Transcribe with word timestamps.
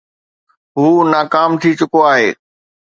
هو 0.77 0.87
ناڪام 1.13 1.51
ٿي 1.61 1.71
چڪو 1.79 1.99
آهي. 2.13 2.29